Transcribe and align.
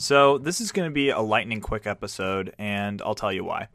So, 0.00 0.38
this 0.38 0.62
is 0.62 0.72
going 0.72 0.88
to 0.88 0.94
be 0.94 1.10
a 1.10 1.20
lightning 1.20 1.60
quick 1.60 1.86
episode, 1.86 2.54
and 2.58 3.02
I'll 3.02 3.14
tell 3.14 3.34
you 3.34 3.44
why. 3.44 3.68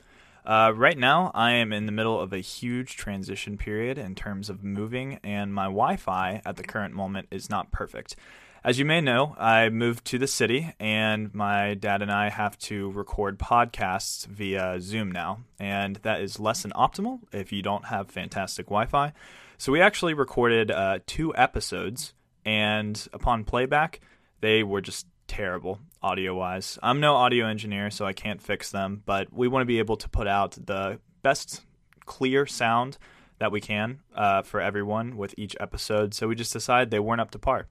Uh, 0.44 0.74
right 0.76 0.98
now, 0.98 1.30
I 1.36 1.52
am 1.52 1.72
in 1.72 1.86
the 1.86 1.92
middle 1.92 2.20
of 2.20 2.34
a 2.34 2.40
huge 2.40 2.98
transition 2.98 3.60
period 3.60 4.00
in 4.00 4.16
terms 4.16 4.50
of 4.50 4.64
moving, 4.64 5.20
and 5.24 5.54
my 5.54 5.66
Wi 5.66 5.98
Fi 5.98 6.42
at 6.44 6.56
the 6.56 6.64
current 6.64 6.96
moment 6.96 7.28
is 7.30 7.48
not 7.48 7.72
perfect. 7.72 8.16
As 8.64 8.80
you 8.80 8.86
may 8.86 9.02
know, 9.02 9.36
I 9.38 9.70
moved 9.70 10.04
to 10.06 10.18
the 10.18 10.26
city, 10.26 10.74
and 10.80 11.32
my 11.36 11.76
dad 11.76 12.02
and 12.02 12.12
I 12.12 12.32
have 12.32 12.58
to 12.58 12.90
record 12.90 13.38
podcasts 13.38 14.26
via 14.26 14.82
Zoom 14.82 15.12
now, 15.12 15.42
and 15.60 15.98
that 15.98 16.22
is 16.22 16.40
less 16.40 16.64
than 16.64 16.72
optimal 16.72 17.20
if 17.32 17.52
you 17.52 17.62
don't 17.62 17.86
have 17.86 18.10
fantastic 18.10 18.66
Wi 18.66 18.88
Fi. 18.88 19.14
So, 19.60 19.72
we 19.72 19.80
actually 19.80 20.16
recorded 20.16 20.72
uh, 20.72 21.00
two 21.06 21.36
episodes, 21.36 22.16
and 22.44 23.08
upon 23.14 23.44
playback, 23.44 24.00
they 24.42 24.64
were 24.64 24.82
just 24.82 25.06
terrible 25.36 25.80
audio 26.02 26.34
wise. 26.34 26.80
I'm 26.82 27.02
no 27.02 27.16
audio 27.16 27.46
engineer, 27.46 27.92
so 27.92 28.06
I 28.06 28.14
can't 28.14 28.42
fix 28.42 28.72
them, 28.72 29.04
but 29.06 29.34
we 29.34 29.50
want 29.50 29.64
to 29.64 29.66
be 29.66 29.80
able 29.80 29.98
to 29.98 30.08
put 30.08 30.28
out 30.28 30.52
the 30.52 31.02
best 31.24 31.62
clear 32.06 32.46
sound 32.46 32.98
that 33.40 33.52
we 33.52 33.60
can 33.60 34.00
uh, 34.16 34.44
for 34.44 34.62
everyone 34.62 35.18
with 35.18 35.36
each 35.38 35.54
episode. 35.60 36.14
So 36.14 36.30
we 36.30 36.36
just 36.36 36.54
decided 36.54 36.90
they 36.90 37.00
weren't 37.00 37.20
up 37.20 37.32
to 37.32 37.40
par. 37.40 37.68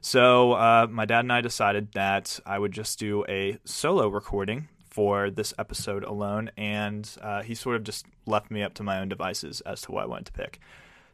So 0.00 0.54
uh, 0.54 0.88
my 0.90 1.04
dad 1.04 1.20
and 1.20 1.32
I 1.32 1.40
decided 1.40 1.92
that 1.92 2.40
I 2.44 2.58
would 2.58 2.72
just 2.72 2.98
do 2.98 3.24
a 3.28 3.58
solo 3.64 4.08
recording 4.08 4.66
for 4.90 5.30
this 5.30 5.54
episode 5.56 6.02
alone, 6.02 6.50
and 6.56 7.08
uh, 7.22 7.44
he 7.44 7.54
sort 7.54 7.76
of 7.76 7.84
just 7.84 8.06
left 8.26 8.50
me 8.50 8.60
up 8.60 8.74
to 8.74 8.82
my 8.82 8.98
own 8.98 9.08
devices 9.08 9.60
as 9.60 9.82
to 9.82 9.92
what 9.92 10.02
I 10.02 10.06
wanted 10.06 10.26
to 10.26 10.32
pick. 10.32 10.58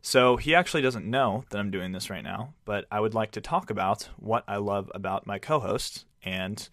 So 0.02 0.36
he 0.36 0.54
actually 0.54 0.82
doesn't 0.82 1.04
know 1.04 1.44
that 1.50 1.58
I'm 1.58 1.70
doing 1.70 1.92
this 1.92 2.08
right 2.08 2.24
now, 2.24 2.54
but 2.64 2.86
I 2.90 3.00
would 3.00 3.14
like 3.14 3.32
to 3.32 3.40
talk 3.40 3.70
about 3.70 4.08
what 4.16 4.44
I 4.48 4.56
love 4.56 4.90
about 4.94 5.26
my 5.26 5.38
co 5.38 5.60
host. 5.60 6.06
And 6.22 6.66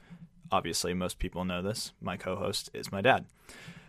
obviously, 0.51 0.93
most 0.93 1.19
people 1.19 1.43
know 1.43 1.61
this. 1.61 1.91
My 2.01 2.15
co 2.17 2.35
host 2.35 2.69
is 2.73 2.91
my 2.91 3.01
dad. 3.01 3.25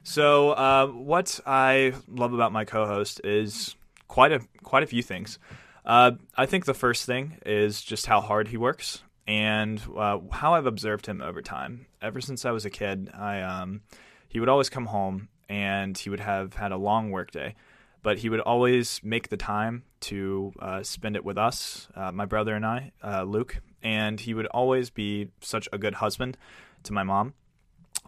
So, 0.03 0.51
uh, 0.51 0.87
what 0.89 1.39
I 1.47 1.95
love 2.09 2.33
about 2.33 2.53
my 2.53 2.65
co 2.65 2.87
host 2.87 3.21
is 3.23 3.77
quite 4.09 4.33
a, 4.33 4.41
quite 4.63 4.83
a 4.83 4.87
few 4.87 5.03
things. 5.03 5.39
Uh, 5.85 6.13
I 6.37 6.47
think 6.47 6.65
the 6.65 6.75
first 6.75 7.07
thing 7.07 7.39
is 7.47 7.83
just 7.83 8.07
how 8.07 8.21
hard 8.21 8.49
he 8.49 8.57
works 8.57 9.03
and 9.27 9.81
uh, 9.97 10.19
how 10.33 10.55
I've 10.55 10.67
observed 10.67 11.07
him 11.07 11.23
over 11.23 11.43
time. 11.43 11.87
Ever 12.03 12.21
since 12.21 12.45
I 12.45 12.51
was 12.51 12.65
a 12.65 12.71
kid, 12.71 13.11
I 13.15 13.43
um, 13.43 13.83
he 14.29 14.41
would 14.41 14.49
always 14.49 14.69
come 14.69 14.87
home 14.87 15.29
and 15.49 15.97
he 15.97 16.11
would 16.11 16.21
have 16.21 16.55
had 16.55 16.73
a 16.73 16.77
long 16.77 17.11
workday 17.11 17.55
but 18.03 18.19
he 18.19 18.29
would 18.29 18.41
always 18.41 19.01
make 19.03 19.29
the 19.29 19.37
time 19.37 19.85
to 20.01 20.53
uh, 20.61 20.83
spend 20.83 21.17
it 21.17 21.25
with 21.25 21.39
us, 21.39 21.89
uh, 21.95 22.13
my 22.13 22.25
brother 22.25 22.55
and 22.55 22.65
I, 22.65 22.93
uh, 23.03 23.25
Luke, 23.25 23.61
and 23.83 24.21
he 24.21 24.35
would 24.35 24.47
always 24.47 24.91
be 24.91 25.29
such 25.41 25.69
a 25.73 25.79
good 25.79 25.95
husband 25.95 26.37
to 26.85 26.93
my 26.93 27.03
mom. 27.03 27.35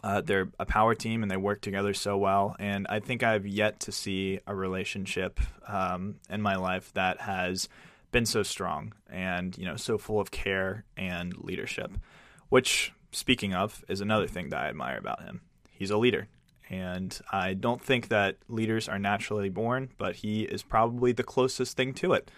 Uh, 0.03 0.21
they're 0.21 0.49
a 0.59 0.65
power 0.65 0.95
team 0.95 1.21
and 1.21 1.31
they 1.31 1.37
work 1.37 1.61
together 1.61 1.93
so 1.93 2.17
well. 2.17 2.55
And 2.59 2.87
I 2.89 2.99
think 2.99 3.21
I've 3.21 3.45
yet 3.45 3.79
to 3.81 3.91
see 3.91 4.39
a 4.47 4.55
relationship 4.55 5.39
um, 5.67 6.15
in 6.29 6.41
my 6.41 6.55
life 6.55 6.91
that 6.93 7.21
has 7.21 7.69
been 8.11 8.25
so 8.25 8.43
strong 8.43 8.93
and 9.09 9.57
you 9.57 9.65
know 9.65 9.77
so 9.77 9.97
full 9.97 10.19
of 10.19 10.31
care 10.31 10.85
and 10.97 11.37
leadership. 11.37 11.91
Which, 12.49 12.91
speaking 13.11 13.53
of, 13.53 13.83
is 13.87 14.01
another 14.01 14.27
thing 14.27 14.49
that 14.49 14.59
I 14.59 14.67
admire 14.67 14.97
about 14.97 15.23
him. 15.23 15.41
He's 15.69 15.91
a 15.91 15.97
leader. 15.97 16.27
And 16.69 17.19
I 17.31 17.53
don't 17.53 17.81
think 17.81 18.07
that 18.07 18.37
leaders 18.47 18.87
are 18.87 18.99
naturally 18.99 19.49
born, 19.49 19.89
but 19.97 20.17
he 20.17 20.43
is 20.43 20.63
probably 20.63 21.11
the 21.11 21.23
closest 21.23 21.75
thing 21.75 21.93
to 21.95 22.13
it. 22.13 22.31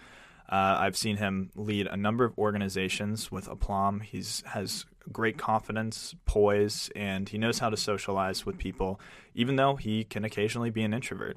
Uh, 0.48 0.76
I've 0.78 0.96
seen 0.96 1.16
him 1.16 1.50
lead 1.54 1.86
a 1.86 1.96
number 1.96 2.24
of 2.24 2.36
organizations 2.36 3.30
with 3.32 3.48
aplomb. 3.48 4.00
He's 4.00 4.42
has 4.46 4.84
great 5.12 5.38
confidence, 5.38 6.14
poise, 6.26 6.90
and 6.94 7.28
he 7.28 7.38
knows 7.38 7.58
how 7.58 7.70
to 7.70 7.76
socialize 7.76 8.44
with 8.44 8.58
people, 8.58 9.00
even 9.34 9.56
though 9.56 9.76
he 9.76 10.04
can 10.04 10.24
occasionally 10.24 10.70
be 10.70 10.82
an 10.82 10.94
introvert. 10.94 11.36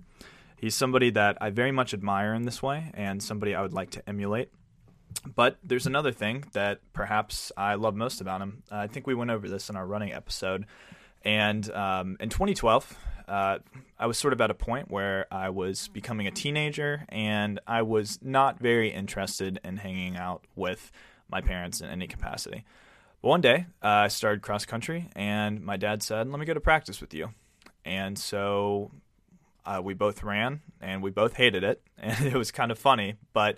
He's 0.58 0.75
somebody 0.75 1.09
that 1.12 1.38
I 1.40 1.52
very 1.52 1.72
much 1.72 1.94
admire 1.94 2.34
in 2.34 2.44
this 2.44 2.62
way, 2.62 2.92
and 2.94 3.22
somebody 3.22 3.54
I 3.54 3.62
would 3.62 3.74
like 3.74 3.92
to 3.92 4.09
emulate. 4.09 4.50
But 5.36 5.58
there's 5.64 5.88
another 5.88 6.12
thing 6.12 6.46
that 6.54 6.80
perhaps 6.94 7.52
I 7.56 7.75
love 7.75 7.96
most 7.96 8.22
about 8.22 8.42
him. 8.42 8.64
I 8.72 8.88
think 8.88 9.08
we 9.08 9.16
went 9.16 9.31
over 9.31 9.48
this 9.48 9.69
in 9.69 9.75
our 9.75 9.86
running 9.86 10.14
episode. 10.14 10.66
And 11.23 11.69
um, 11.72 12.17
in 12.19 12.29
2012, 12.29 12.97
uh, 13.28 13.59
I 14.00 14.05
was 14.05 14.17
sort 14.17 14.33
of 14.33 14.41
at 14.41 14.50
a 14.50 14.53
point 14.53 14.89
where 14.89 15.25
I 15.31 15.50
was 15.50 15.89
becoming 15.89 16.28
a 16.28 16.31
teenager 16.31 17.05
and 17.09 17.59
I 17.67 17.81
was 17.81 18.19
not 18.22 18.59
very 18.59 18.89
interested 18.91 19.59
in 19.63 19.77
hanging 19.77 20.16
out 20.16 20.45
with 20.56 20.91
my 21.29 21.41
parents 21.41 21.81
in 21.81 21.89
any 21.89 22.07
capacity. 22.07 22.63
But 23.22 23.29
one 23.29 23.41
day, 23.41 23.66
uh, 23.83 23.88
I 23.88 24.07
started 24.07 24.41
cross 24.41 24.66
country 24.66 25.09
and 25.16 25.61
my 25.61 25.75
dad 25.75 26.03
said, 26.03 26.29
Let 26.29 26.39
me 26.39 26.45
go 26.45 26.53
to 26.53 26.61
practice 26.61 27.01
with 27.01 27.13
you. 27.13 27.31
And 27.83 28.17
so 28.17 28.91
uh, 29.66 29.81
we 29.83 29.94
both 29.94 30.23
ran 30.23 30.61
and 30.79 31.01
we 31.01 31.09
both 31.09 31.33
hated 31.33 31.63
it. 31.63 31.81
And 32.00 32.27
it 32.27 32.35
was 32.35 32.51
kind 32.51 32.72
of 32.72 32.77
funny. 32.77 33.16
But 33.33 33.57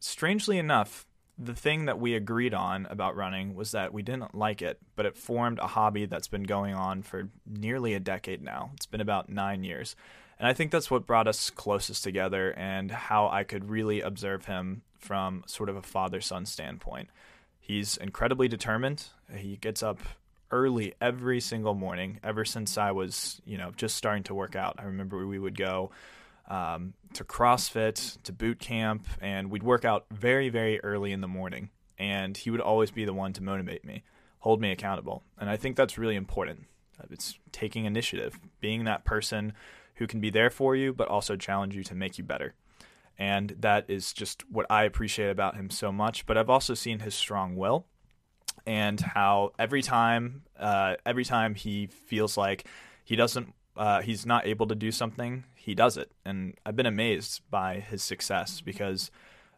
strangely 0.00 0.58
enough, 0.58 1.06
the 1.42 1.54
thing 1.54 1.86
that 1.86 1.98
we 1.98 2.14
agreed 2.14 2.52
on 2.52 2.86
about 2.90 3.16
running 3.16 3.54
was 3.54 3.72
that 3.72 3.94
we 3.94 4.02
didn't 4.02 4.34
like 4.34 4.60
it, 4.60 4.78
but 4.94 5.06
it 5.06 5.16
formed 5.16 5.58
a 5.58 5.66
hobby 5.66 6.04
that's 6.04 6.28
been 6.28 6.42
going 6.42 6.74
on 6.74 7.02
for 7.02 7.30
nearly 7.46 7.94
a 7.94 8.00
decade 8.00 8.42
now. 8.42 8.70
It's 8.74 8.84
been 8.84 9.00
about 9.00 9.30
nine 9.30 9.64
years. 9.64 9.96
And 10.38 10.46
I 10.46 10.52
think 10.52 10.70
that's 10.70 10.90
what 10.90 11.06
brought 11.06 11.26
us 11.26 11.48
closest 11.48 12.04
together 12.04 12.52
and 12.52 12.90
how 12.90 13.28
I 13.28 13.44
could 13.44 13.70
really 13.70 14.02
observe 14.02 14.44
him 14.44 14.82
from 14.98 15.42
sort 15.46 15.70
of 15.70 15.76
a 15.76 15.82
father 15.82 16.20
son 16.20 16.44
standpoint. 16.44 17.08
He's 17.58 17.96
incredibly 17.96 18.46
determined. 18.46 19.06
He 19.34 19.56
gets 19.56 19.82
up 19.82 20.00
early 20.50 20.94
every 21.00 21.40
single 21.40 21.74
morning 21.74 22.20
ever 22.22 22.44
since 22.44 22.76
I 22.76 22.90
was, 22.90 23.40
you 23.46 23.56
know, 23.56 23.70
just 23.76 23.96
starting 23.96 24.24
to 24.24 24.34
work 24.34 24.56
out. 24.56 24.76
I 24.78 24.84
remember 24.84 25.26
we 25.26 25.38
would 25.38 25.56
go 25.56 25.90
um, 26.50 26.94
to 27.14 27.24
CrossFit, 27.24 28.20
to 28.24 28.32
boot 28.32 28.58
camp, 28.58 29.06
and 29.20 29.50
we'd 29.50 29.62
work 29.62 29.84
out 29.84 30.04
very, 30.10 30.50
very 30.50 30.80
early 30.80 31.12
in 31.12 31.22
the 31.22 31.28
morning. 31.28 31.70
And 31.98 32.36
he 32.36 32.50
would 32.50 32.60
always 32.60 32.90
be 32.90 33.04
the 33.04 33.14
one 33.14 33.32
to 33.34 33.42
motivate 33.42 33.84
me, 33.84 34.02
hold 34.40 34.60
me 34.60 34.70
accountable. 34.70 35.22
And 35.38 35.48
I 35.48 35.56
think 35.56 35.76
that's 35.76 35.96
really 35.96 36.16
important. 36.16 36.66
It's 37.10 37.38
taking 37.52 37.84
initiative, 37.84 38.38
being 38.60 38.84
that 38.84 39.04
person 39.04 39.54
who 39.94 40.06
can 40.06 40.20
be 40.20 40.30
there 40.30 40.50
for 40.50 40.74
you, 40.74 40.92
but 40.92 41.08
also 41.08 41.36
challenge 41.36 41.74
you 41.74 41.84
to 41.84 41.94
make 41.94 42.18
you 42.18 42.24
better. 42.24 42.54
And 43.18 43.56
that 43.60 43.88
is 43.88 44.12
just 44.12 44.50
what 44.50 44.66
I 44.70 44.84
appreciate 44.84 45.30
about 45.30 45.56
him 45.56 45.70
so 45.70 45.92
much. 45.92 46.26
But 46.26 46.36
I've 46.36 46.50
also 46.50 46.74
seen 46.74 47.00
his 47.00 47.14
strong 47.14 47.54
will 47.56 47.86
and 48.66 49.00
how 49.00 49.52
every 49.58 49.82
time, 49.82 50.42
uh, 50.58 50.96
every 51.04 51.24
time 51.24 51.54
he 51.54 51.86
feels 51.86 52.36
like 52.36 52.66
he 53.04 53.16
doesn't 53.16 53.54
uh, 53.76 54.02
he's 54.02 54.26
not 54.26 54.46
able 54.46 54.66
to 54.66 54.74
do 54.74 54.90
something, 54.90 55.44
he 55.54 55.74
does 55.74 55.96
it. 55.96 56.10
And 56.24 56.54
I've 56.64 56.76
been 56.76 56.86
amazed 56.86 57.42
by 57.50 57.80
his 57.80 58.02
success 58.02 58.60
because 58.60 59.10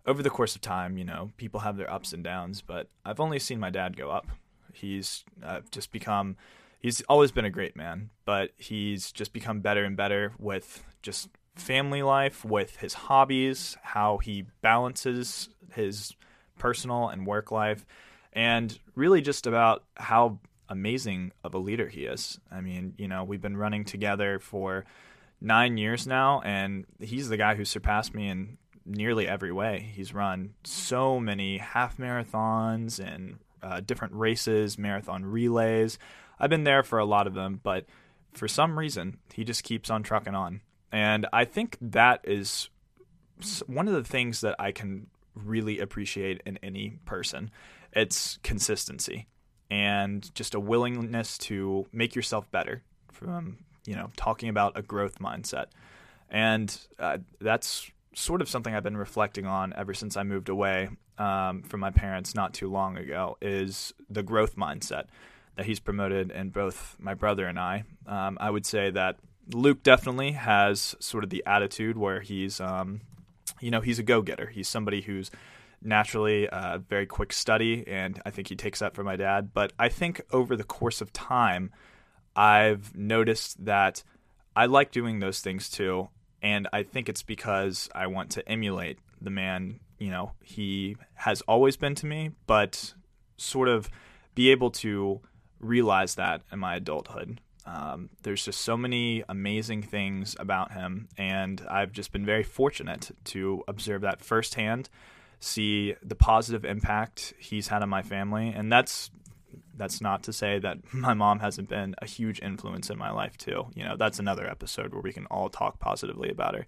over 0.06 0.23
the 0.23 0.31
course 0.31 0.55
of 0.55 0.61
time, 0.61 0.99
you 0.99 1.05
know, 1.05 1.31
people 1.37 1.61
have 1.61 1.77
their 1.77 1.91
ups 1.91 2.12
and 2.12 2.23
downs, 2.23 2.61
but 2.61 2.89
I've 3.05 3.21
only 3.21 3.39
seen 3.39 3.61
my 3.61 3.71
dad 3.71 3.97
go 3.97 4.11
up. 4.11 4.28
He's 4.73 5.25
uh, 5.45 5.61
just 5.71 5.93
become, 5.93 6.37
he's 6.81 7.03
always 7.03 7.31
been 7.31 7.45
a 7.45 7.50
great 7.50 7.77
man, 7.77 8.11
but 8.25 8.50
he's 8.56 9.12
just 9.12 9.32
become 9.32 9.61
better 9.61 9.85
and 9.85 9.97
better 9.97 10.32
with 10.38 10.85
just 11.03 11.29
family 11.55 12.03
life, 12.03 12.44
with 12.44 12.76
his 12.76 12.94
hobbies, 12.94 13.76
how 13.82 14.19
he 14.19 14.47
balances 14.61 15.49
his 15.75 16.15
personal 16.58 17.08
and 17.08 17.26
work 17.26 17.50
life, 17.50 17.85
and 18.32 18.79
really 18.94 19.20
just 19.20 19.47
about 19.47 19.85
how 19.97 20.38
amazing 20.72 21.32
of 21.44 21.54
a 21.54 21.58
leader 21.58 21.88
he 21.88 22.06
is. 22.06 22.40
I 22.50 22.62
mean, 22.62 22.94
you 22.96 23.06
know, 23.06 23.22
we've 23.22 23.42
been 23.42 23.56
running 23.56 23.84
together 23.84 24.38
for 24.38 24.84
nine 25.40 25.76
years 25.76 26.06
now, 26.06 26.40
and 26.44 26.86
he's 26.98 27.28
the 27.28 27.36
guy 27.36 27.54
who 27.54 27.64
surpassed 27.64 28.14
me 28.14 28.28
in 28.28 28.56
nearly 28.86 29.28
every 29.28 29.52
way. 29.52 29.92
He's 29.94 30.14
run 30.14 30.54
so 30.64 31.20
many 31.20 31.58
half 31.58 31.98
marathons 31.98 32.98
and 32.98 33.38
uh, 33.62 33.80
different 33.80 34.14
races, 34.14 34.78
marathon 34.78 35.24
relays. 35.24 35.98
I've 36.40 36.50
been 36.50 36.64
there 36.64 36.82
for 36.82 36.98
a 36.98 37.04
lot 37.04 37.26
of 37.26 37.34
them, 37.34 37.60
but 37.62 37.84
for 38.32 38.48
some 38.48 38.78
reason, 38.78 39.19
he 39.34 39.44
just 39.44 39.62
keeps 39.62 39.90
on 39.90 40.02
trucking 40.02 40.34
on. 40.34 40.62
And 40.90 41.26
I 41.32 41.44
think 41.44 41.76
that 41.80 42.20
is 42.24 42.70
one 43.66 43.88
of 43.88 43.94
the 43.94 44.04
things 44.04 44.40
that 44.40 44.56
I 44.58 44.72
can 44.72 45.08
really 45.34 45.78
appreciate 45.80 46.40
in 46.46 46.58
any 46.62 46.98
person. 47.04 47.50
It's 47.92 48.38
consistency. 48.42 49.28
And 49.72 50.34
just 50.34 50.54
a 50.54 50.60
willingness 50.60 51.38
to 51.38 51.86
make 51.92 52.14
yourself 52.14 52.50
better 52.50 52.82
from 53.10 53.56
you 53.86 53.96
know 53.96 54.10
talking 54.16 54.50
about 54.50 54.76
a 54.76 54.82
growth 54.82 55.19
mindset 55.19 55.66
and 56.28 56.78
uh, 56.98 57.16
that's 57.40 57.90
sort 58.14 58.42
of 58.42 58.50
something 58.50 58.74
I've 58.74 58.82
been 58.82 58.98
reflecting 58.98 59.46
on 59.46 59.72
ever 59.74 59.94
since 59.94 60.14
I 60.19 60.24
moved 60.24 60.50
away 60.50 60.90
um, 61.16 61.62
from 61.62 61.80
my 61.80 61.90
parents 61.90 62.34
not 62.34 62.52
too 62.52 62.70
long 62.70 62.98
ago 62.98 63.38
is 63.40 63.94
the 64.10 64.22
growth 64.22 64.56
mindset 64.56 65.04
that 65.56 65.64
he's 65.64 65.80
promoted 65.80 66.30
in 66.30 66.50
both 66.50 66.96
my 66.98 67.14
brother 67.14 67.46
and 67.46 67.58
I. 67.58 67.84
Um, 68.06 68.36
I 68.40 68.50
would 68.50 68.66
say 68.66 68.90
that 68.90 69.16
Luke 69.52 69.82
definitely 69.82 70.32
has 70.32 70.94
sort 71.00 71.24
of 71.24 71.30
the 71.30 71.42
attitude 71.46 71.96
where 71.96 72.20
he's, 72.20 72.60
um, 72.60 73.00
you 73.60 73.70
know, 73.70 73.80
he's 73.80 73.98
a 73.98 74.02
go 74.02 74.20
getter. 74.20 74.46
He's 74.46 74.69
somebody 74.69 75.02
who's 75.02 75.30
naturally 75.84 76.49
a 76.50 76.81
very 76.88 77.06
quick 77.06 77.32
study, 77.32 77.84
and 77.87 78.20
I 78.25 78.31
think 78.31 78.49
he 78.49 78.56
takes 78.56 78.79
that 78.81 78.94
from 78.94 79.06
my 79.06 79.17
dad. 79.17 79.50
But 79.52 79.73
I 79.79 79.88
think 79.88 80.23
over 80.32 80.56
the 80.56 80.64
course 80.64 81.00
of 81.00 81.12
time, 81.12 81.70
I've 82.34 82.96
noticed 82.96 83.64
that 83.64 84.02
I 84.55 84.67
like 84.67 84.90
doing 84.90 85.20
those 85.20 85.40
things 85.40 85.69
too. 85.69 86.08
And 86.43 86.69
I 86.73 86.82
think 86.82 87.08
it's 87.08 87.23
because 87.23 87.88
I 87.94 88.08
want 88.08 88.31
to 88.31 88.49
emulate 88.49 88.99
the 89.20 89.31
man, 89.31 89.79
you 89.99 90.11
know, 90.11 90.32
he 90.43 90.96
has 91.14 91.40
always 91.43 91.76
been 91.76 91.94
to 91.96 92.06
me, 92.06 92.31
but 92.46 92.94
sort 93.37 93.69
of 93.69 93.88
be 94.34 94.50
able 94.50 94.70
to 94.70 95.20
realize 95.61 96.17
that 96.17 96.43
in 96.50 96.58
my 96.58 96.76
adulthood. 96.76 97.40
Um, 97.64 98.11
there's 98.23 98.44
just 98.44 98.62
so 98.62 98.76
many 98.76 99.23
amazing 99.29 99.82
things 99.82 100.34
about 100.40 100.73
him, 100.73 101.08
and 101.17 101.64
I've 101.70 101.93
just 101.93 102.11
been 102.11 102.26
very 102.26 102.43
fortunate 102.43 103.12
to 103.26 103.62
observe 103.69 104.00
that 104.00 104.20
firsthand, 104.20 104.90
see 105.43 105.97
the 106.03 106.15
positive 106.15 106.65
impact 106.65 107.35
he's 107.39 107.69
had 107.69 107.83
on 107.83 107.89
my 107.89 108.03
family, 108.03 108.49
and 108.49 108.71
that's 108.71 109.11
that's 109.75 110.00
not 110.00 110.23
to 110.25 110.33
say 110.33 110.59
that 110.61 110.79
my 110.94 111.15
mom 111.15 111.41
hasn't 111.41 111.69
been 111.69 111.94
a 112.00 112.06
huge 112.06 112.41
influence 112.41 112.91
in 112.91 112.99
my 112.99 113.11
life 113.11 113.37
too. 113.37 113.67
You 113.75 113.85
know, 113.85 113.97
that's 113.97 114.19
another 114.19 114.49
episode 114.49 114.93
where 114.93 115.03
we 115.03 115.12
can 115.12 115.27
all 115.27 115.49
talk 115.49 115.79
positively 115.79 116.31
about 116.31 116.55
her. 116.55 116.67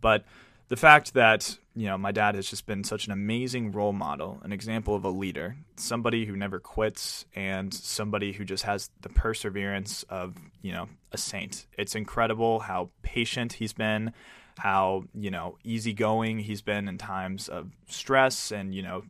But 0.00 0.24
the 0.68 0.76
fact 0.76 1.14
that 1.14 1.58
you 1.74 1.86
know 1.86 1.98
my 1.98 2.12
dad 2.12 2.34
has 2.34 2.48
just 2.48 2.66
been 2.66 2.84
such 2.84 3.06
an 3.06 3.12
amazing 3.12 3.72
role 3.72 3.92
model 3.92 4.40
an 4.42 4.52
example 4.52 4.94
of 4.94 5.04
a 5.04 5.10
leader 5.10 5.56
somebody 5.76 6.24
who 6.24 6.36
never 6.36 6.60
quits 6.60 7.26
and 7.34 7.74
somebody 7.74 8.32
who 8.32 8.44
just 8.44 8.64
has 8.64 8.90
the 9.02 9.08
perseverance 9.08 10.04
of 10.04 10.36
you 10.62 10.72
know 10.72 10.88
a 11.12 11.18
saint 11.18 11.66
it's 11.76 11.94
incredible 11.94 12.60
how 12.60 12.88
patient 13.02 13.54
he's 13.54 13.72
been 13.72 14.12
how 14.60 15.04
you 15.14 15.30
know 15.30 15.56
easygoing 15.64 16.38
he's 16.38 16.62
been 16.62 16.86
in 16.86 16.98
times 16.98 17.48
of 17.48 17.70
stress 17.88 18.50
and 18.52 18.74
you 18.74 18.82
know 18.82 19.02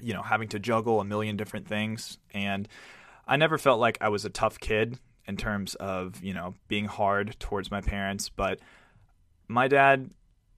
you 0.00 0.14
know 0.14 0.22
having 0.22 0.48
to 0.48 0.58
juggle 0.58 1.00
a 1.00 1.04
million 1.04 1.36
different 1.36 1.68
things. 1.68 2.18
And 2.32 2.68
i 3.26 3.36
never 3.36 3.56
felt 3.56 3.80
like 3.80 3.96
i 4.00 4.08
was 4.08 4.24
a 4.24 4.30
tough 4.30 4.60
kid 4.60 4.98
in 5.26 5.36
terms 5.36 5.74
of 5.76 6.22
you 6.22 6.34
know 6.34 6.54
being 6.68 6.86
hard 6.86 7.36
towards 7.38 7.70
my 7.70 7.80
parents. 7.80 8.28
But 8.28 8.60
my 9.48 9.68
dad 9.68 10.10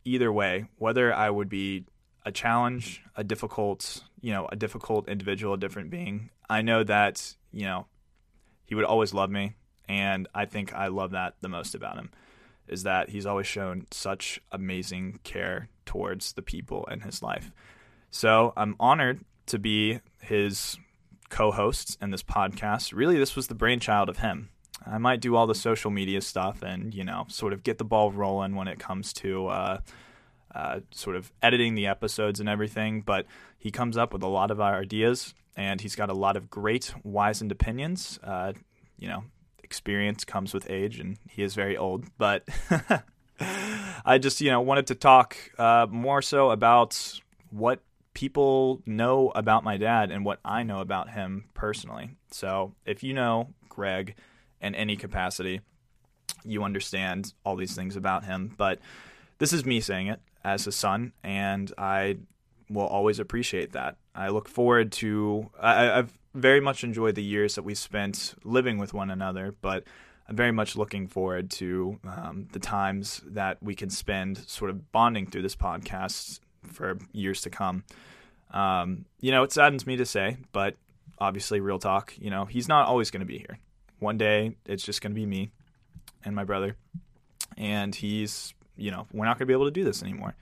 either 0.05 0.33
way, 0.33 0.67
whether 0.77 1.13
I 1.13 1.31
would 1.31 1.49
be 1.49 1.85
a 2.25 2.33
challenge, 2.33 3.03
a 3.17 3.25
difficult, 3.25 4.03
you 4.21 4.33
know, 4.33 4.49
a 4.51 4.57
difficult 4.57 5.09
individual, 5.09 5.55
a 5.55 5.59
different 5.59 5.91
being, 5.91 6.31
I 6.49 6.63
know 6.63 6.85
that, 6.85 7.35
you 7.53 7.65
know, 7.65 7.87
he 8.65 8.75
would 8.75 8.85
always 8.85 9.13
love 9.13 9.31
me. 9.31 9.55
And 9.89 10.29
I 10.35 10.45
think 10.45 10.73
I 10.75 10.89
love 10.89 11.13
that 11.13 11.35
the 11.41 11.49
most 11.49 11.75
about 11.75 11.97
him 11.97 12.11
is 12.69 12.83
that 12.83 13.11
he's 13.11 13.27
always 13.27 13.47
shown 13.47 13.87
such 13.91 14.41
amazing 14.53 15.21
care 15.25 15.69
towards 15.85 16.33
the 16.33 16.43
people 16.43 16.87
in 16.91 17.01
his 17.01 17.23
life. 17.23 17.53
So 18.11 18.53
I'm 18.57 18.77
honored 18.81 19.21
to 19.47 19.59
be 19.59 20.01
his 20.21 20.79
co 21.29 21.53
host 21.53 21.99
in 22.01 22.11
this 22.11 22.23
podcast. 22.23 22.93
Really, 22.95 23.19
this 23.19 23.37
was 23.37 23.49
the 23.49 23.55
brainchild 23.55 24.09
of 24.09 24.19
him. 24.19 24.51
I 24.85 24.99
might 24.99 25.21
do 25.21 25.35
all 25.37 25.47
the 25.47 25.55
social 25.55 25.91
media 25.91 26.21
stuff 26.21 26.63
and 26.63 26.95
you 26.95 27.05
know 27.05 27.27
sort 27.29 27.53
of 27.53 27.63
get 27.63 27.79
the 27.79 27.85
ball 27.85 28.13
rolling 28.13 28.55
when 28.55 28.69
it 28.69 28.79
comes 28.79 29.13
to 29.15 29.49
uh, 29.49 29.79
uh, 30.55 30.81
sort 30.91 31.17
of 31.17 31.33
editing 31.43 31.75
the 31.75 31.87
episodes 31.87 32.41
and 32.41 32.49
everything. 32.49 33.01
But 33.01 33.27
he 33.59 33.71
comes 33.71 33.97
up 33.97 34.13
with 34.13 34.23
a 34.23 34.29
lot 34.29 34.51
of 34.51 34.61
our 34.61 34.81
ideas, 34.81 35.35
and 35.57 35.81
he's 35.81 35.97
got 35.97 36.11
a 36.11 36.15
lot 36.15 36.37
of 36.37 36.51
great, 36.51 36.95
wizened 37.03 37.53
opinions. 37.53 38.19
Uh, 38.23 38.53
you 38.99 39.09
know, 39.09 39.25
experience 39.67 40.25
comes 40.25 40.55
with 40.55 40.71
age, 40.71 40.99
and 40.99 41.19
he 41.29 41.43
is 41.43 41.55
very 41.55 41.77
old. 41.77 42.07
But 42.17 42.49
I 44.05 44.19
just 44.19 44.41
you 44.41 44.51
know 44.51 44.63
wanted 44.63 44.87
to 44.87 44.95
talk 44.95 45.37
uh, 45.59 45.87
more 45.91 46.23
so 46.23 46.51
about 46.51 47.21
what 47.51 47.81
people 48.15 48.81
know 48.87 49.31
about 49.35 49.63
my 49.63 49.77
dad 49.77 50.11
and 50.11 50.25
what 50.25 50.41
I 50.43 50.63
know 50.63 50.81
about 50.81 51.11
him 51.11 51.45
personally. 51.53 52.17
So 52.31 52.75
if 52.87 53.03
you 53.03 53.13
know 53.13 53.51
Greg 53.69 54.15
in 54.61 54.75
any 54.75 54.97
capacity. 54.97 55.61
You 56.45 56.65
understand 56.65 57.35
all 57.45 57.57
these 57.57 57.75
things 57.75 57.97
about 57.97 58.25
him, 58.25 58.55
but 58.57 58.81
this 59.39 59.53
is 59.53 59.65
me 59.65 59.81
saying 59.81 60.09
it 60.09 60.21
as 60.45 60.67
a 60.67 60.73
son, 60.73 61.13
and 61.23 61.73
I 61.77 62.17
will 62.71 62.87
always 62.87 63.19
appreciate 63.19 63.73
that. 63.73 63.97
I 64.15 64.29
look 64.29 64.49
forward 64.49 64.93
to. 64.93 65.51
I, 65.61 65.99
I've 65.99 66.19
very 66.37 66.61
much 66.61 66.85
enjoyed 66.85 67.15
the 67.15 67.23
years 67.23 67.55
that 67.55 67.63
we 67.63 67.75
spent 67.75 68.35
living 68.45 68.79
with 68.79 68.95
one 68.95 69.11
another, 69.11 69.55
but 69.61 69.85
I'm 70.29 70.37
very 70.37 70.53
much 70.53 70.77
looking 70.77 71.07
forward 71.07 71.51
to 71.53 71.99
um, 72.05 72.49
the 72.53 72.59
times 72.59 73.23
that 73.27 73.63
we 73.63 73.75
can 73.75 73.91
spend 73.91 74.39
sort 74.39 74.71
of 74.71 74.93
bonding 74.93 75.27
through 75.27 75.43
this 75.43 75.57
podcast 75.57 76.41
for 76.63 76.99
years 77.13 77.41
to 77.43 77.51
come. 77.51 77.85
Um, 78.51 79.07
you 79.21 79.31
know, 79.31 79.43
it 79.43 79.53
saddens 79.53 79.87
me 79.87 79.97
to 79.97 80.07
say, 80.07 80.37
but 80.53 80.77
obviously, 81.19 81.61
real 81.61 81.79
talk, 81.79 82.15
you 82.19 82.31
know, 82.31 82.45
he's 82.45 82.69
not 82.69 82.87
always 82.87 83.11
going 83.11 83.21
to 83.21 83.27
be 83.27 83.39
here 83.39 83.59
one 83.99 84.19
day 84.19 84.57
it's 84.67 84.83
just 84.83 85.01
going 85.01 85.13
to 85.13 85.15
be 85.15 85.27
me 85.27 85.51
and 86.25 86.35
my 86.35 86.45
brother. 86.45 86.77
And 87.57 87.95
he's, 87.95 88.55
you 88.77 88.91
know, 88.91 89.07
we're 89.13 89.25
not 89.25 89.39
going 89.39 89.47
to 89.47 89.47
be 89.47 89.53
able 89.53 89.67
to 89.67 89.71
do 89.71 89.85
this 89.85 90.03
anymore. 90.03 90.35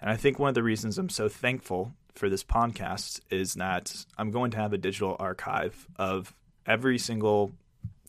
And 0.00 0.10
I 0.10 0.16
think 0.16 0.38
one 0.38 0.48
of 0.48 0.54
the 0.54 0.62
reasons 0.62 0.98
I'm 0.98 1.08
so 1.08 1.28
thankful 1.28 1.92
for 2.18 2.28
this 2.28 2.42
podcast 2.42 3.20
is 3.30 3.54
that 3.54 4.04
I'm 4.18 4.32
going 4.32 4.50
to 4.50 4.56
have 4.56 4.72
a 4.72 4.78
digital 4.78 5.16
archive 5.20 5.86
of 5.96 6.34
every 6.66 6.98
single 6.98 7.52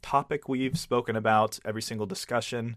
topic 0.02 0.50
we've 0.50 0.78
spoken 0.78 1.16
about, 1.16 1.60
every 1.64 1.84
single 1.84 2.08
discussion, 2.08 2.76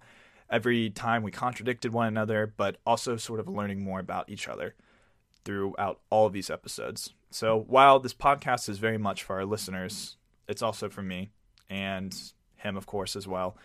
every 0.51 0.91
time 0.91 1.23
we 1.23 1.31
contradicted 1.31 1.93
one 1.93 2.07
another, 2.07 2.53
but 2.57 2.77
also 2.87 3.17
sort 3.17 3.41
of 3.41 3.49
learning 3.49 3.83
more 3.83 3.99
about 3.99 4.29
each 4.29 4.47
other 4.47 4.75
throughout 5.45 6.01
all 6.11 6.27
of 6.27 6.35
these 6.35 6.51
episodes. 6.51 7.15
So 7.31 7.65
while 7.67 7.99
this 7.99 8.15
podcast 8.15 8.69
is 8.69 8.79
very 8.79 8.99
much 8.99 9.23
for 9.23 9.37
our 9.37 9.47
listeners, 9.47 10.19
it's 10.47 10.63
also 10.63 10.91
for 10.91 11.03
me 11.03 11.31
and 11.71 12.15
him, 12.57 12.77
of 12.77 12.85
course, 12.85 13.17
as 13.17 13.27
well. 13.27 13.57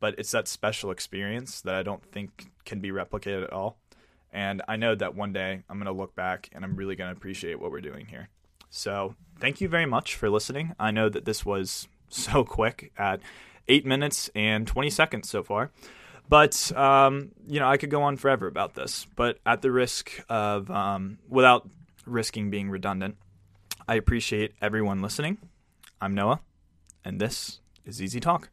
But 0.00 0.18
it's 0.18 0.32
that 0.32 0.48
special 0.48 0.90
experience 0.90 1.60
that 1.60 1.76
I 1.76 1.84
don't 1.84 2.04
think 2.04 2.46
can 2.64 2.80
be 2.80 2.90
replicated 2.90 3.44
at 3.44 3.52
all. 3.52 3.78
And 4.32 4.62
I 4.66 4.76
know 4.76 4.94
that 4.94 5.14
one 5.14 5.32
day 5.32 5.62
I'm 5.68 5.78
going 5.78 5.86
to 5.86 5.92
look 5.92 6.14
back 6.14 6.48
and 6.52 6.64
I'm 6.64 6.76
really 6.76 6.96
going 6.96 7.10
to 7.10 7.16
appreciate 7.16 7.60
what 7.60 7.70
we're 7.70 7.80
doing 7.80 8.06
here. 8.06 8.28
So 8.70 9.14
thank 9.38 9.60
you 9.60 9.68
very 9.68 9.86
much 9.86 10.14
for 10.14 10.30
listening. 10.30 10.74
I 10.78 10.90
know 10.90 11.08
that 11.08 11.24
this 11.24 11.44
was 11.44 11.86
so 12.08 12.44
quick 12.48 12.92
at 12.96 13.20
eight 13.68 13.84
minutes 13.84 14.30
and 14.34 14.66
20 14.66 14.90
seconds 14.90 15.28
so 15.28 15.42
far. 15.42 15.70
But, 16.28 16.72
um, 16.76 17.32
you 17.46 17.60
know, 17.60 17.68
I 17.68 17.76
could 17.76 17.90
go 17.90 18.02
on 18.02 18.16
forever 18.16 18.46
about 18.46 18.74
this. 18.74 19.06
But 19.16 19.38
at 19.44 19.60
the 19.60 19.70
risk 19.70 20.24
of, 20.28 20.70
um, 20.70 21.18
without 21.28 21.68
risking 22.06 22.48
being 22.48 22.70
redundant, 22.70 23.16
I 23.86 23.96
appreciate 23.96 24.54
everyone 24.62 25.02
listening. 25.02 25.38
I'm 26.00 26.14
Noah 26.14 26.40
and 27.04 27.20
this 27.20 27.60
is 27.84 28.00
Easy 28.00 28.20
Talk. 28.20 28.50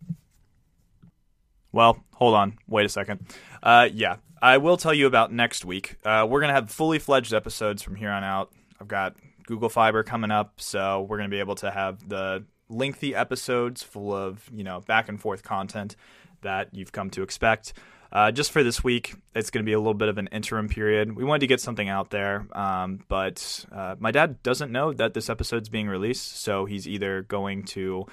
Well, 1.71 2.03
hold 2.15 2.33
on. 2.33 2.57
Wait 2.67 2.85
a 2.85 2.89
second. 2.89 3.25
Uh, 3.61 3.89
yeah, 3.93 4.17
I 4.41 4.57
will 4.57 4.77
tell 4.77 4.93
you 4.93 5.05
about 5.05 5.33
next 5.33 5.65
week. 5.65 5.97
Uh, 6.05 6.25
we're 6.29 6.39
going 6.39 6.49
to 6.49 6.53
have 6.53 6.71
fully 6.71 6.99
fledged 6.99 7.33
episodes 7.33 7.81
from 7.81 7.95
here 7.95 8.09
on 8.09 8.23
out. 8.23 8.51
I've 8.79 8.87
got 8.87 9.15
Google 9.45 9.69
Fiber 9.69 10.03
coming 10.03 10.31
up, 10.31 10.61
so 10.61 11.01
we're 11.01 11.17
going 11.17 11.29
to 11.29 11.35
be 11.35 11.39
able 11.39 11.55
to 11.55 11.69
have 11.69 12.07
the 12.07 12.45
lengthy 12.69 13.13
episodes 13.13 13.83
full 13.83 14.13
of, 14.13 14.49
you 14.53 14.63
know, 14.63 14.79
back 14.81 15.09
and 15.09 15.19
forth 15.19 15.43
content 15.43 15.95
that 16.41 16.69
you've 16.71 16.91
come 16.91 17.09
to 17.09 17.23
expect. 17.23 17.73
Uh, 18.11 18.31
just 18.31 18.51
for 18.51 18.63
this 18.63 18.83
week, 18.83 19.13
it's 19.35 19.51
going 19.51 19.63
to 19.63 19.69
be 19.69 19.73
a 19.73 19.77
little 19.77 19.93
bit 19.93 20.07
of 20.07 20.17
an 20.17 20.27
interim 20.31 20.69
period. 20.69 21.15
We 21.15 21.23
wanted 21.23 21.41
to 21.41 21.47
get 21.47 21.59
something 21.59 21.89
out 21.89 22.09
there, 22.09 22.47
um, 22.53 23.01
but 23.07 23.65
uh, 23.71 23.95
my 23.99 24.11
dad 24.11 24.41
doesn't 24.41 24.71
know 24.71 24.93
that 24.93 25.13
this 25.13 25.29
episode's 25.29 25.69
being 25.69 25.87
released, 25.87 26.41
so 26.41 26.65
he's 26.65 26.87
either 26.87 27.23
going 27.23 27.63
to 27.65 28.07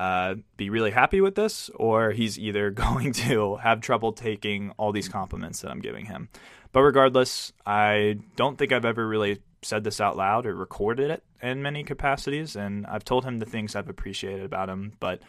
uh, 0.00 0.34
be 0.56 0.70
really 0.70 0.90
happy 0.90 1.20
with 1.20 1.34
this, 1.34 1.68
or 1.76 2.12
he's 2.12 2.38
either 2.38 2.70
going 2.86 3.12
to 3.12 3.56
have 3.56 3.82
trouble 3.82 4.14
taking 4.14 4.70
all 4.78 4.92
these 4.92 5.10
compliments 5.10 5.60
that 5.60 5.70
I'm 5.70 5.80
giving 5.80 6.06
him. 6.06 6.30
But 6.72 6.80
regardless, 6.80 7.52
I 7.66 8.16
don't 8.34 8.56
think 8.56 8.72
I've 8.72 8.86
ever 8.86 9.06
really 9.06 9.42
said 9.60 9.84
this 9.84 10.00
out 10.00 10.16
loud 10.16 10.46
or 10.46 10.54
recorded 10.54 11.10
it 11.10 11.22
in 11.42 11.60
many 11.60 11.84
capacities, 11.84 12.56
and 12.56 12.86
I've 12.86 13.04
told 13.04 13.26
him 13.26 13.40
the 13.40 13.44
things 13.44 13.76
I've 13.76 13.90
appreciated 13.90 14.42
about 14.42 14.70
him, 14.70 14.94
but 15.00 15.20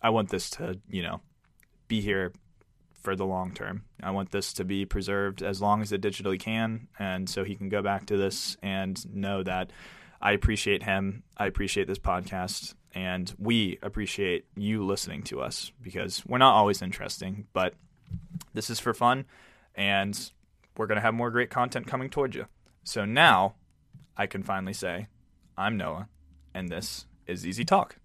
I 0.00 0.08
want 0.08 0.30
this 0.30 0.48
to, 0.50 0.80
you 0.88 1.02
know, 1.02 1.20
be 1.86 2.00
here 2.00 2.32
for 3.02 3.16
the 3.16 3.26
long 3.26 3.52
term. 3.52 3.82
I 4.02 4.12
want 4.12 4.30
this 4.30 4.54
to 4.54 4.64
be 4.64 4.86
preserved 4.86 5.42
as 5.42 5.60
long 5.60 5.82
as 5.82 5.92
it 5.92 6.00
digitally 6.00 6.40
can, 6.40 6.88
and 6.98 7.28
so 7.28 7.44
he 7.44 7.54
can 7.54 7.68
go 7.68 7.82
back 7.82 8.06
to 8.06 8.16
this 8.16 8.56
and 8.62 9.14
know 9.14 9.42
that 9.42 9.72
I 10.22 10.32
appreciate 10.32 10.84
him. 10.84 11.22
I 11.36 11.46
appreciate 11.46 11.86
this 11.86 11.98
podcast, 11.98 12.74
and 12.96 13.34
we 13.38 13.78
appreciate 13.82 14.46
you 14.56 14.82
listening 14.82 15.22
to 15.22 15.42
us 15.42 15.70
because 15.82 16.24
we're 16.26 16.38
not 16.38 16.54
always 16.54 16.80
interesting, 16.80 17.46
but 17.52 17.74
this 18.54 18.70
is 18.70 18.80
for 18.80 18.94
fun, 18.94 19.26
and 19.74 20.32
we're 20.78 20.86
going 20.86 20.96
to 20.96 21.02
have 21.02 21.12
more 21.12 21.30
great 21.30 21.50
content 21.50 21.86
coming 21.86 22.08
towards 22.08 22.34
you. 22.34 22.46
So 22.84 23.04
now 23.04 23.56
I 24.16 24.26
can 24.26 24.42
finally 24.42 24.72
say, 24.72 25.08
I'm 25.58 25.76
Noah, 25.76 26.08
and 26.54 26.70
this 26.70 27.04
is 27.26 27.46
Easy 27.46 27.66
Talk. 27.66 27.96